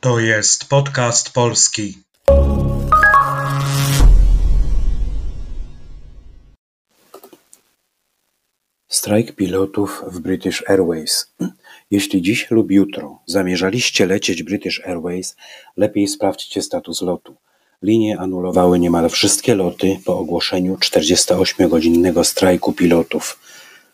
To 0.00 0.20
jest 0.20 0.64
podcast 0.64 1.30
polski. 1.30 1.98
Strajk 8.88 9.32
pilotów 9.36 10.04
w 10.06 10.20
British 10.20 10.62
Airways. 10.68 11.34
Jeśli 11.90 12.22
dziś 12.22 12.50
lub 12.50 12.70
jutro 12.70 13.18
zamierzaliście 13.26 14.06
lecieć 14.06 14.42
British 14.42 14.80
Airways, 14.86 15.36
lepiej 15.76 16.08
sprawdźcie 16.08 16.62
status 16.62 17.02
lotu. 17.02 17.36
Linie 17.82 18.18
anulowały 18.18 18.78
niemal 18.78 19.10
wszystkie 19.10 19.54
loty 19.54 19.98
po 20.04 20.18
ogłoszeniu 20.18 20.76
48-godzinnego 20.76 22.24
strajku 22.24 22.72
pilotów. 22.72 23.40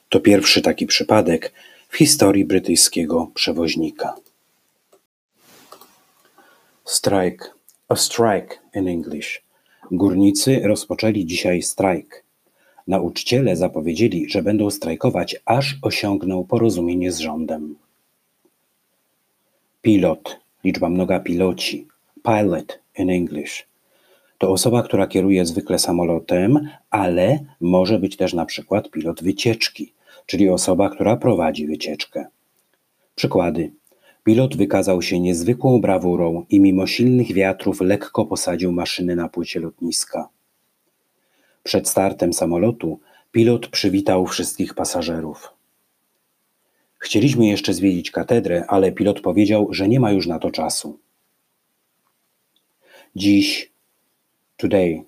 To 0.09 0.21
pierwszy 0.21 0.63
taki 0.63 0.87
przypadek 0.87 1.53
w 1.89 1.97
historii 1.97 2.45
brytyjskiego 2.45 3.31
przewoźnika. 3.35 4.15
Strike. 6.87 7.45
A 7.89 7.97
strike 7.97 8.59
in 8.75 8.89
English. 8.89 9.43
Górnicy 9.91 10.61
rozpoczęli 10.65 11.27
dzisiaj 11.27 11.63
strajk. 11.63 12.25
Nauczyciele 12.87 13.57
zapowiedzieli, 13.57 14.31
że 14.31 14.43
będą 14.43 14.71
strajkować, 14.71 15.37
aż 15.45 15.77
osiągną 15.83 16.45
porozumienie 16.45 17.13
z 17.13 17.19
rządem. 17.19 17.77
Pilot, 19.83 20.41
liczba 20.65 20.89
mnoga 20.89 21.21
piloci, 21.21 21.89
pilot 22.23 22.79
in 22.99 23.11
English. 23.11 23.67
To 24.39 24.51
osoba, 24.51 24.83
która 24.83 25.07
kieruje 25.07 25.47
zwykle 25.47 25.79
samolotem, 25.79 26.69
ale 26.91 27.39
może 27.61 27.99
być 27.99 28.17
też 28.17 28.35
na 28.35 28.45
przykład 28.45 28.91
pilot 28.91 29.23
wycieczki, 29.23 29.93
czyli 30.27 30.49
osoba, 30.49 30.91
która 30.91 31.17
prowadzi 31.17 31.67
wycieczkę. 31.67 32.27
Przykłady. 33.15 33.71
Pilot 34.27 34.57
wykazał 34.57 35.03
się 35.03 35.21
niezwykłą 35.21 35.81
brawurą 35.81 36.47
i 36.51 36.61
mimo 36.61 36.87
silnych 36.87 37.33
wiatrów 37.33 37.81
lekko 37.81 38.27
posadził 38.27 38.73
maszyny 38.73 39.17
na 39.17 39.29
płycie 39.29 39.61
lotniska. 39.61 40.29
Przed 41.63 41.89
startem 41.89 42.33
samolotu 42.33 43.01
pilot 43.33 43.69
przywitał 43.69 44.27
wszystkich 44.27 44.75
pasażerów. 44.75 45.53
Chcieliśmy 46.99 47.47
jeszcze 47.47 47.75
zwiedzić 47.75 48.11
katedrę, 48.11 48.65
ale 48.69 48.93
pilot 48.93 49.21
powiedział, 49.21 49.69
że 49.71 49.89
nie 49.89 50.01
ma 50.01 50.13
już 50.13 50.27
na 50.27 50.39
to 50.39 50.51
czasu. 50.51 50.99
Dziś, 53.17 53.73
today, 54.57 55.05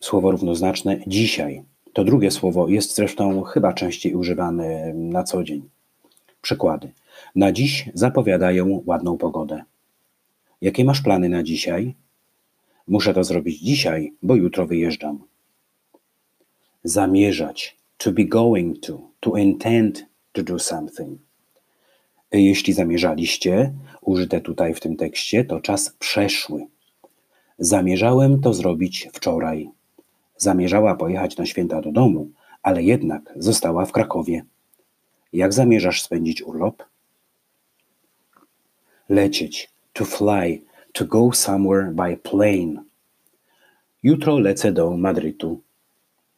słowo 0.00 0.30
równoznaczne 0.30 1.00
dzisiaj. 1.06 1.62
To 1.92 2.04
drugie 2.04 2.30
słowo 2.30 2.68
jest 2.68 2.94
zresztą 2.94 3.42
chyba 3.42 3.72
częściej 3.72 4.14
używane 4.14 4.92
na 4.94 5.24
co 5.24 5.44
dzień. 5.44 5.68
Przykłady. 6.42 6.92
Na 7.34 7.52
dziś 7.52 7.90
zapowiadają 7.94 8.82
ładną 8.86 9.18
pogodę. 9.18 9.62
Jakie 10.60 10.84
masz 10.84 11.00
plany 11.00 11.28
na 11.28 11.42
dzisiaj? 11.42 11.94
Muszę 12.88 13.14
to 13.14 13.24
zrobić 13.24 13.60
dzisiaj, 13.60 14.12
bo 14.22 14.34
jutro 14.34 14.66
wyjeżdżam. 14.66 15.24
Zamierzać. 16.84 17.76
To 17.96 18.12
be 18.12 18.24
going 18.24 18.78
to. 18.80 19.00
To 19.20 19.36
intend 19.36 20.06
to 20.32 20.42
do 20.42 20.58
something. 20.58 21.20
Jeśli 22.32 22.72
zamierzaliście, 22.72 23.72
użyte 24.00 24.40
tutaj 24.40 24.74
w 24.74 24.80
tym 24.80 24.96
tekście, 24.96 25.44
to 25.44 25.60
czas 25.60 25.90
przeszły. 25.98 26.66
Zamierzałem 27.58 28.40
to 28.40 28.54
zrobić 28.54 29.08
wczoraj. 29.12 29.70
Zamierzała 30.36 30.94
pojechać 30.94 31.36
na 31.36 31.46
święta 31.46 31.80
do 31.80 31.92
domu, 31.92 32.30
ale 32.62 32.82
jednak 32.82 33.34
została 33.36 33.86
w 33.86 33.92
Krakowie. 33.92 34.44
Jak 35.32 35.52
zamierzasz 35.52 36.02
spędzić 36.02 36.42
urlop? 36.42 36.82
Lecieć. 39.12 39.70
To 39.92 40.04
fly. 40.04 40.62
To 40.92 41.04
go 41.04 41.32
somewhere 41.32 41.90
by 41.90 42.16
plane. 42.16 42.84
Jutro 44.02 44.38
lecę 44.38 44.72
do 44.72 44.96
Madrytu. 44.96 45.60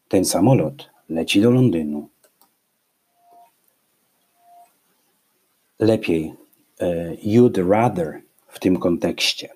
Ten 0.08 0.24
samolot 0.24 0.90
leci 1.08 1.40
do 1.40 1.50
Londynu. 1.50 2.08
Lepiej. 5.78 6.34
e, 6.80 7.16
You'd 7.16 7.68
rather 7.70 8.22
w 8.48 8.58
tym 8.58 8.76
kontekście. 8.76 9.48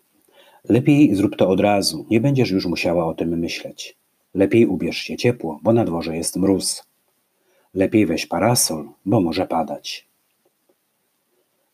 Lepiej 0.68 1.14
zrób 1.14 1.36
to 1.36 1.48
od 1.48 1.60
razu, 1.60 2.06
nie 2.10 2.20
będziesz 2.20 2.50
już 2.50 2.66
musiała 2.66 3.06
o 3.06 3.14
tym 3.14 3.38
myśleć. 3.38 3.96
Lepiej 4.34 4.66
ubierz 4.66 4.96
się 4.96 5.16
ciepło, 5.16 5.60
bo 5.62 5.72
na 5.72 5.84
dworze 5.84 6.16
jest 6.16 6.36
mróz. 6.36 6.84
Lepiej 7.74 8.06
weź 8.06 8.26
parasol, 8.26 8.88
bo 9.06 9.20
może 9.20 9.46
padać. 9.46 10.07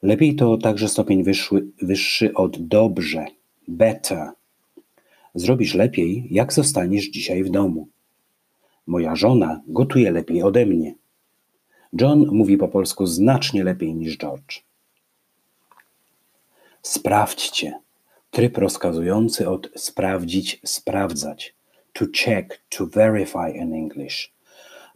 Lepiej 0.05 0.37
to 0.37 0.57
także 0.57 0.89
stopień 0.89 1.25
wyższy, 1.25 1.67
wyższy 1.83 2.35
od 2.35 2.67
dobrze, 2.67 3.27
better. 3.69 4.31
Zrobisz 5.35 5.75
lepiej, 5.75 6.27
jak 6.31 6.53
zostaniesz 6.53 7.05
dzisiaj 7.05 7.45
w 7.45 7.51
domu. 7.51 7.89
Moja 8.87 9.17
żona 9.17 9.61
gotuje 9.67 10.11
lepiej 10.11 10.43
ode 10.43 10.67
mnie. 10.67 10.95
John 12.01 12.27
mówi 12.27 12.57
po 12.57 12.69
polsku 12.69 13.07
znacznie 13.07 13.65
lepiej 13.65 13.95
niż 13.95 14.19
George. 14.19 14.61
Sprawdźcie. 16.83 17.81
Tryb 18.31 18.59
rozkazujący 18.59 19.49
od 19.49 19.71
sprawdzić, 19.77 20.61
sprawdzać. 20.65 21.55
To 21.93 22.05
check, 22.25 22.61
to 22.69 22.87
verify 22.87 23.51
in 23.55 23.75
English. 23.75 24.33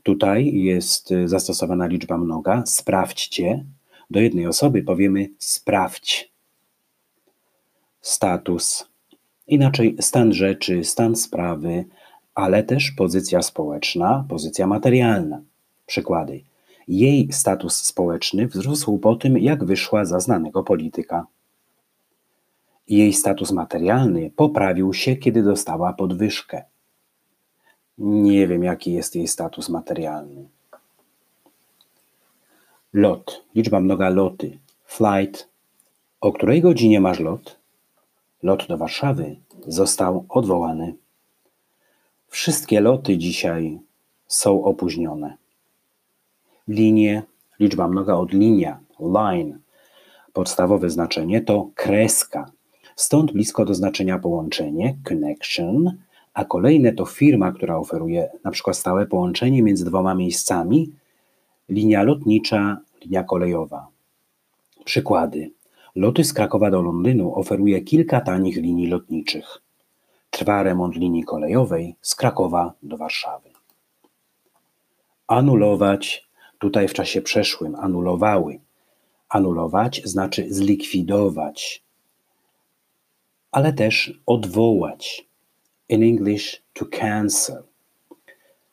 Tutaj 0.03 0.53
jest 0.55 1.15
zastosowana 1.25 1.87
liczba 1.87 2.19
mnoga. 2.19 2.63
Sprawdźcie. 2.67 3.65
Do 4.11 4.21
jednej 4.21 4.47
osoby 4.47 4.83
powiemy 4.83 5.29
sprawdź. 5.39 6.33
Status. 8.01 8.89
Inaczej 9.47 9.97
stan 10.01 10.33
rzeczy, 10.33 10.85
stan 10.85 11.17
sprawy, 11.17 11.85
ale 12.35 12.63
też 12.63 12.91
pozycja 12.91 13.43
społeczna, 13.43 14.25
pozycja 14.29 14.67
materialna. 14.67 15.43
Przykłady. 15.87 16.41
Jej 16.89 17.33
status 17.33 17.77
społeczny 17.77 18.47
wzrósł 18.47 18.99
po 18.99 19.17
tym, 19.17 19.39
jak 19.39 19.65
wyszła 19.65 20.05
za 20.05 20.21
znanego 20.21 20.63
polityka. 20.63 21.27
Jej 22.89 23.13
status 23.13 23.53
materialny 23.53 24.31
poprawił 24.37 24.95
się, 24.95 25.17
kiedy 25.17 25.43
dostała 25.43 25.93
podwyżkę. 25.93 26.65
Nie 27.99 28.47
wiem, 28.47 28.65
jaki 28.65 28.93
jest 28.93 29.17
jej 29.17 29.29
status 29.29 29.69
materialny. 29.69 30.49
Lot. 32.93 33.44
Liczba 33.54 33.81
mnoga 33.81 34.09
loty. 34.09 34.59
Flight. 34.84 35.49
O 36.21 36.32
której 36.32 36.62
godzinie 36.62 37.00
masz 37.00 37.21
lot? 37.21 37.59
Lot 38.43 38.66
do 38.69 38.78
Warszawy 38.78 39.37
został 39.66 40.25
odwołany. 40.28 40.94
Wszystkie 42.28 42.81
loty 42.81 43.19
dzisiaj 43.19 43.78
są 44.27 44.65
opóźnione. 44.65 45.37
Linie. 46.69 47.22
Liczba 47.60 47.88
mnoga 47.88 48.15
od 48.15 48.32
linia. 48.32 48.81
Line. 49.00 49.59
Podstawowe 50.32 50.91
znaczenie 50.91 51.41
to 51.41 51.71
kreska. 51.75 52.50
Stąd 52.97 53.32
blisko 53.32 53.65
do 53.65 53.75
znaczenia 53.75 54.19
połączenie, 54.19 54.97
connection, 55.04 55.93
a 56.34 56.44
kolejne 56.44 56.93
to 56.93 57.04
firma, 57.04 57.53
która 57.53 57.77
oferuje 57.77 58.31
na 58.44 58.50
przykład 58.50 58.77
stałe 58.77 59.06
połączenie 59.06 59.62
między 59.62 59.84
dwoma 59.84 60.15
miejscami, 60.15 60.93
linia 61.69 62.03
lotnicza, 62.03 62.81
linia 63.05 63.25
kolejowa. 63.25 63.89
Przykłady. 64.84 65.51
Loty 65.95 66.25
z 66.25 66.33
Krakowa 66.33 66.71
do 66.71 66.83
Londynu 66.83 67.34
oferuje 67.34 67.81
kilka 67.81 68.21
tanich 68.21 68.56
linii 68.56 68.87
lotniczych. 68.87 69.59
Trwa 70.31 70.62
remont 70.62 70.97
linii 70.97 71.25
kolejowej 71.25 71.97
z 72.03 72.15
Krakowa 72.15 72.73
do 72.83 72.97
Warszawy. 72.97 73.51
Anulować, 75.27 76.28
tutaj 76.59 76.89
w 76.89 76.95
czasie 76.95 77.23
przeszłym 77.23 77.75
anulowały. 77.75 78.61
Anulować 79.28 80.03
znaczy 80.05 80.47
zlikwidować, 80.51 81.83
ale 83.53 83.72
też 83.72 84.21
odwołać. 84.27 85.28
In 85.89 86.03
English 86.03 86.63
to 86.72 86.87
cancel. 86.87 87.63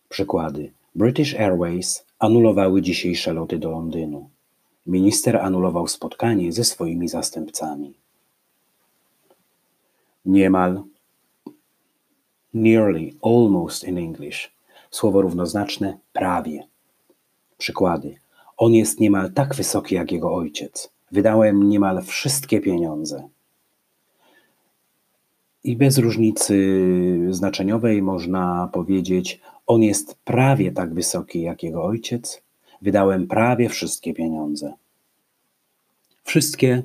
Przykłady. 0.10 0.72
British 0.96 1.36
Airways 1.36 2.05
anulowały 2.25 2.81
dzisiejsze 2.81 3.33
loty 3.33 3.57
do 3.57 3.72
Londynu. 3.72 4.30
Minister 4.86 5.38
anulował 5.38 5.88
spotkanie 5.88 6.51
ze 6.51 6.63
swoimi 6.63 7.07
zastępcami. 7.07 7.94
Niemal. 10.25 10.83
Nearly, 12.54 13.13
almost 13.22 13.83
in 13.83 13.98
English. 13.98 14.51
Słowo 14.92 15.22
równoznaczne 15.22 15.98
prawie. 16.13 16.68
Przykłady. 17.57 18.16
On 18.57 18.74
jest 18.74 19.00
niemal 19.00 19.33
tak 19.33 19.56
wysoki 19.56 19.95
jak 19.95 20.12
jego 20.12 20.36
ojciec. 20.36 20.89
Wydałem 21.12 21.69
niemal 21.69 22.04
wszystkie 22.04 22.60
pieniądze. 22.62 23.30
I 25.63 25.75
bez 25.75 25.98
różnicy 25.98 26.56
znaczeniowej 27.30 28.01
można 28.01 28.69
powiedzieć, 28.74 29.42
on 29.68 29.84
jest 29.84 30.16
prawie 30.16 30.72
tak 30.72 30.94
wysoki 30.94 31.42
jak 31.42 31.64
jego 31.64 31.84
ojciec. 31.84 32.42
Wydałem 32.82 33.28
prawie 33.28 33.70
wszystkie 33.70 34.14
pieniądze. 34.14 34.74
Wszystkie 36.24 36.84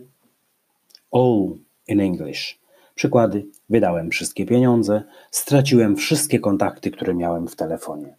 all 1.12 1.56
in 1.88 2.00
English. 2.00 2.60
Przykłady: 2.94 3.46
wydałem 3.68 4.10
wszystkie 4.10 4.46
pieniądze, 4.46 5.02
straciłem 5.30 5.96
wszystkie 5.96 6.40
kontakty, 6.40 6.90
które 6.90 7.14
miałem 7.14 7.48
w 7.48 7.56
telefonie. 7.56 8.16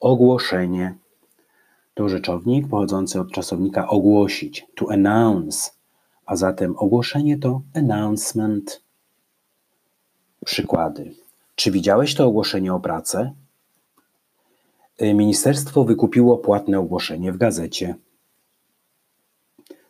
Ogłoszenie 0.00 0.94
to 1.94 2.08
rzeczownik 2.08 2.68
pochodzący 2.68 3.20
od 3.20 3.32
czasownika 3.32 3.88
ogłosić, 3.88 4.66
to 4.74 4.92
announce, 4.92 5.70
a 6.26 6.36
zatem 6.36 6.74
ogłoszenie 6.76 7.38
to 7.38 7.62
announcement. 7.74 8.82
Przykłady. 10.44 11.21
Czy 11.54 11.70
widziałeś 11.70 12.14
to 12.14 12.26
ogłoszenie 12.26 12.74
o 12.74 12.80
pracę? 12.80 13.32
Y, 15.02 15.14
ministerstwo 15.14 15.84
wykupiło 15.84 16.38
płatne 16.38 16.78
ogłoszenie 16.78 17.32
w 17.32 17.36
gazecie. 17.36 17.94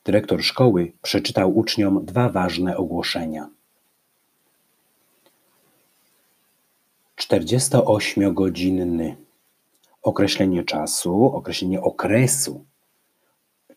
Dyrektor 0.05 0.43
szkoły 0.43 0.93
przeczytał 1.03 1.59
uczniom 1.59 2.05
dwa 2.05 2.29
ważne 2.29 2.77
ogłoszenia. 2.77 3.49
48-godzinny. 7.17 9.17
Określenie 10.03 10.65
czasu, 10.65 11.25
określenie 11.25 11.81
okresu 11.81 12.65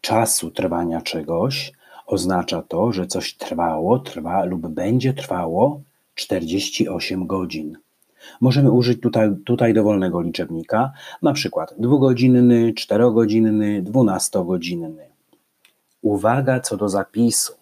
czasu 0.06 0.52
trwania 0.52 1.02
czegoś 1.02 1.72
oznacza 2.06 2.62
to, 2.62 2.92
że 2.92 3.08
coś 3.08 3.38
trwało, 3.38 4.00
trwa 4.00 4.44
lub 4.44 4.68
będzie 4.68 5.14
trwało 5.14 5.82
48 6.16 7.28
godzin. 7.28 7.78
Możemy 8.42 8.72
użyć 8.72 9.02
tutaj, 9.02 9.30
tutaj 9.46 9.74
dowolnego 9.74 10.22
liczebnika, 10.22 10.92
na 11.22 11.34
przykład 11.34 11.76
dwugodzinny, 11.78 12.74
czterogodzinny, 12.74 13.82
dwunastogodzinny. 13.82 15.08
Uwaga 16.02 16.60
co 16.60 16.78
do 16.78 16.90
zapisu. 16.90 17.54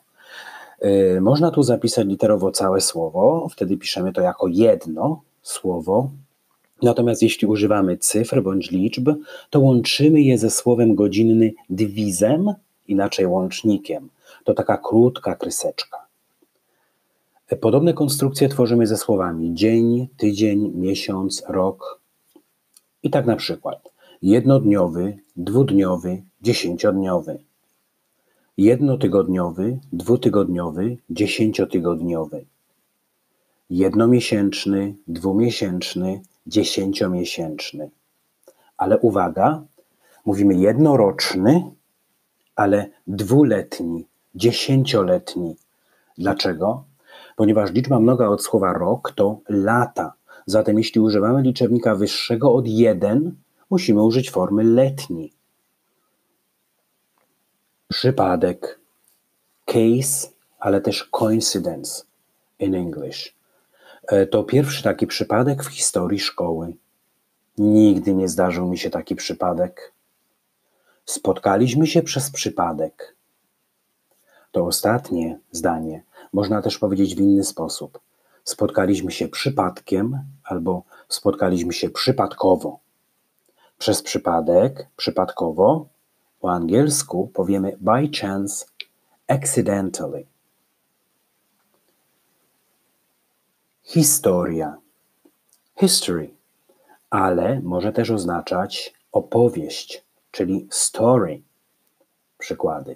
Yy, 0.81 1.21
można 1.21 1.51
tu 1.51 1.63
zapisać 1.63 2.07
literowo 2.07 2.51
całe 2.51 2.81
słowo, 2.81 3.47
wtedy 3.51 3.77
piszemy 3.77 4.13
to 4.13 4.21
jako 4.21 4.47
jedno 4.47 5.21
słowo. 5.41 6.09
Natomiast 6.81 7.21
jeśli 7.21 7.47
używamy 7.47 7.97
cyfr 7.97 8.43
bądź 8.43 8.71
liczb, 8.71 9.09
to 9.49 9.59
łączymy 9.59 10.21
je 10.21 10.37
ze 10.37 10.49
słowem 10.49 10.95
godzinny 10.95 11.53
dywizem, 11.69 12.53
inaczej 12.87 13.25
łącznikiem. 13.25 14.09
To 14.43 14.53
taka 14.53 14.77
krótka 14.77 15.35
kryseczka. 15.35 16.02
Podobne 17.61 17.93
konstrukcje 17.93 18.49
tworzymy 18.49 18.87
ze 18.87 18.97
słowami 18.97 19.53
dzień, 19.53 20.07
tydzień, 20.17 20.71
miesiąc, 20.75 21.43
rok. 21.47 22.01
I 23.03 23.09
tak 23.09 23.25
na 23.25 23.35
przykład 23.35 23.93
jednodniowy, 24.21 25.17
dwudniowy, 25.35 26.23
dziesięciodniowy. 26.41 27.39
Jednotygodniowy, 28.57 29.79
dwutygodniowy, 29.93 30.97
dziesięciotygodniowy. 31.09 32.45
Jednomiesięczny, 33.69 34.95
dwumiesięczny, 35.07 36.21
dziesięciomiesięczny. 36.47 37.89
Ale 38.77 38.99
uwaga, 38.99 39.63
mówimy 40.25 40.55
jednoroczny, 40.55 41.71
ale 42.55 42.89
dwuletni, 43.07 44.05
dziesięcioletni. 44.35 45.55
Dlaczego? 46.17 46.83
Ponieważ 47.35 47.71
liczba 47.71 47.99
mnoga 47.99 48.27
od 48.27 48.43
słowa 48.43 48.73
rok 48.73 49.11
to 49.11 49.39
lata. 49.49 50.13
Zatem 50.45 50.77
jeśli 50.77 51.01
używamy 51.01 51.41
liczebnika 51.41 51.95
wyższego 51.95 52.53
od 52.53 52.67
1, 52.67 53.35
musimy 53.69 54.03
użyć 54.03 54.31
formy 54.31 54.63
letni. 54.63 55.33
Przypadek, 57.87 58.79
case, 59.65 60.27
ale 60.59 60.81
też 60.81 61.03
coincidence 61.03 62.03
in 62.59 62.75
English. 62.75 63.35
E, 64.07 64.27
to 64.27 64.43
pierwszy 64.43 64.83
taki 64.83 65.07
przypadek 65.07 65.63
w 65.63 65.67
historii 65.67 66.19
szkoły. 66.19 66.73
Nigdy 67.57 68.15
nie 68.15 68.27
zdarzył 68.27 68.67
mi 68.67 68.77
się 68.77 68.89
taki 68.89 69.15
przypadek. 69.15 69.93
Spotkaliśmy 71.05 71.87
się 71.87 72.01
przez 72.01 72.31
przypadek. 72.31 73.15
To 74.51 74.65
ostatnie 74.65 75.39
zdanie 75.51 76.03
można 76.33 76.61
też 76.61 76.77
powiedzieć 76.77 77.15
w 77.15 77.19
inny 77.19 77.43
sposób. 77.43 77.99
Spotkaliśmy 78.43 79.11
się 79.11 79.27
przypadkiem 79.27 80.19
albo 80.43 80.83
spotkaliśmy 81.09 81.73
się 81.73 81.89
przypadkowo. 81.89 82.79
Przez 83.77 84.01
przypadek, 84.01 84.87
przypadkowo, 84.95 85.87
po 86.39 86.51
angielsku 86.51 87.27
powiemy 87.33 87.77
by 87.81 88.09
chance, 88.21 88.65
accidentally. 89.27 90.25
Historia. 93.83 94.77
History, 95.79 96.33
ale 97.09 97.59
może 97.59 97.93
też 97.93 98.11
oznaczać 98.11 98.93
opowieść, 99.11 100.03
czyli 100.31 100.67
story. 100.71 101.41
Przykłady. 102.37 102.95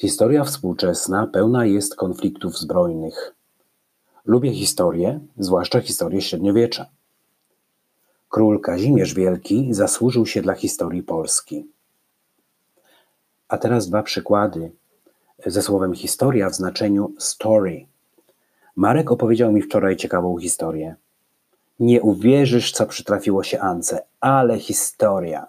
Historia 0.00 0.44
współczesna 0.44 1.26
pełna 1.26 1.66
jest 1.66 1.96
konfliktów 1.96 2.58
zbrojnych. 2.58 3.34
Lubię 4.24 4.54
historię, 4.54 5.20
zwłaszcza 5.38 5.80
historię 5.80 6.20
średniowiecza. 6.20 6.86
Król 8.28 8.60
Kazimierz 8.60 9.14
Wielki 9.14 9.74
zasłużył 9.74 10.26
się 10.26 10.42
dla 10.42 10.54
historii 10.54 11.02
Polski. 11.02 11.66
A 13.48 13.58
teraz 13.58 13.88
dwa 13.88 14.02
przykłady 14.02 14.72
ze 15.46 15.62
słowem 15.62 15.94
historia 15.94 16.50
w 16.50 16.54
znaczeniu 16.54 17.14
story. 17.18 17.86
Marek 18.76 19.10
opowiedział 19.10 19.52
mi 19.52 19.62
wczoraj 19.62 19.96
ciekawą 19.96 20.38
historię. 20.38 20.94
Nie 21.80 22.02
uwierzysz, 22.02 22.72
co 22.72 22.86
przytrafiło 22.86 23.42
się 23.42 23.60
Ance, 23.60 24.02
ale 24.20 24.58
historia. 24.58 25.46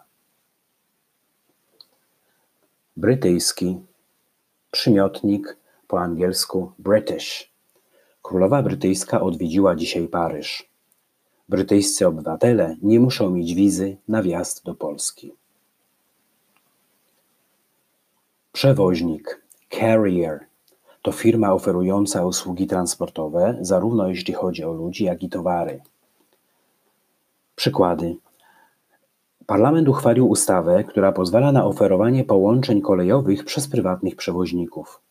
Brytyjski 2.98 3.91
Przymiotnik 4.72 5.58
po 5.88 6.00
angielsku 6.00 6.72
British. 6.80 7.52
Królowa 8.22 8.64
brytyjska 8.64 9.22
odwiedziła 9.22 9.76
dzisiaj 9.76 10.08
Paryż. 10.08 10.70
Brytyjscy 11.50 12.08
obywatele 12.08 12.76
nie 12.82 13.00
muszą 13.00 13.30
mieć 13.30 13.54
wizy 13.54 13.98
na 14.08 14.24
wjazd 14.24 14.66
do 14.66 14.76
Polski. 14.76 15.34
Przewoźnik 18.52 19.42
Carrier 19.70 20.40
to 21.02 21.12
firma 21.12 21.54
oferująca 21.54 22.26
usługi 22.26 22.68
transportowe, 22.68 23.58
zarówno 23.62 24.08
jeśli 24.08 24.34
chodzi 24.34 24.64
o 24.64 24.74
ludzi, 24.74 25.04
jak 25.04 25.24
i 25.24 25.30
towary. 25.30 25.82
Przykłady. 27.56 28.16
Parlament 29.46 29.90
uchwalił 29.90 30.30
ustawę, 30.30 30.84
która 30.84 31.12
pozwala 31.12 31.52
na 31.52 31.66
oferowanie 31.66 32.24
połączeń 32.24 32.82
kolejowych 32.82 33.46
przez 33.46 33.68
prywatnych 33.68 34.16
przewoźników. 34.16 35.02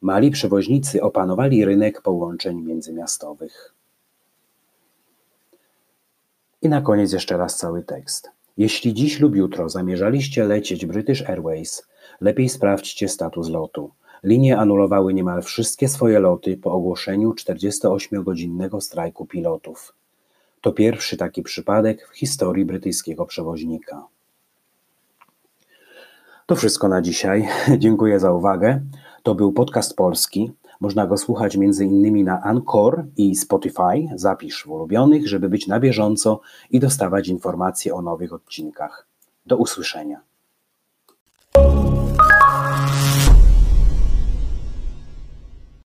Mali 0.00 0.30
przewoźnicy 0.30 1.02
opanowali 1.02 1.64
rynek 1.64 2.02
połączeń 2.02 2.62
międzymiastowych. 2.62 3.74
I 6.62 6.68
na 6.68 6.80
koniec 6.80 7.12
jeszcze 7.12 7.36
raz 7.36 7.56
cały 7.56 7.82
tekst. 7.82 8.30
Jeśli 8.56 8.94
dziś 8.94 9.20
lub 9.20 9.36
jutro 9.36 9.68
zamierzaliście 9.68 10.44
lecieć 10.44 10.86
British 10.86 11.22
Airways, 11.22 11.86
lepiej 12.20 12.48
sprawdźcie 12.48 13.08
status 13.08 13.48
lotu. 13.48 13.90
Linie 14.22 14.58
anulowały 14.58 15.14
niemal 15.14 15.42
wszystkie 15.42 15.88
swoje 15.88 16.18
loty 16.18 16.56
po 16.56 16.72
ogłoszeniu 16.72 17.32
48-godzinnego 17.32 18.80
strajku 18.80 19.26
pilotów. 19.26 19.94
To 20.66 20.72
pierwszy 20.72 21.16
taki 21.16 21.42
przypadek 21.42 22.08
w 22.08 22.16
historii 22.16 22.64
brytyjskiego 22.64 23.26
przewoźnika. 23.26 24.06
To 26.46 26.56
wszystko 26.56 26.88
na 26.88 27.02
dzisiaj. 27.02 27.48
Dziękuję 27.78 28.20
za 28.20 28.32
uwagę. 28.32 28.80
To 29.22 29.34
był 29.34 29.52
podcast 29.52 29.96
polski. 29.96 30.52
Można 30.80 31.06
go 31.06 31.18
słuchać 31.18 31.56
m.in. 31.56 32.24
na 32.24 32.42
Anchor 32.42 33.04
i 33.16 33.36
Spotify. 33.36 34.08
Zapisz 34.14 34.64
w 34.64 34.70
ulubionych, 34.70 35.28
żeby 35.28 35.48
być 35.48 35.66
na 35.66 35.80
bieżąco 35.80 36.40
i 36.70 36.80
dostawać 36.80 37.28
informacje 37.28 37.94
o 37.94 38.02
nowych 38.02 38.32
odcinkach. 38.32 39.06
Do 39.46 39.56
usłyszenia. 39.56 40.20